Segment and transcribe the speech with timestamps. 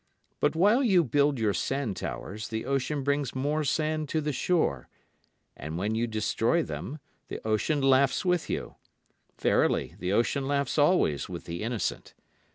[0.39, 4.89] But while you build your sand towers the ocean brings more sand to the shore,
[5.55, 8.77] And when you destroy them the ocean laughs with you.
[9.39, 12.15] Verily the ocean laughs always with the innocent.